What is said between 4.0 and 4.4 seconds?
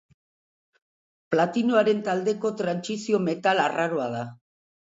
da.